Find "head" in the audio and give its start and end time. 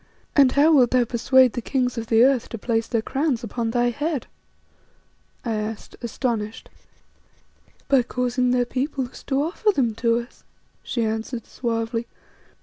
3.91-4.25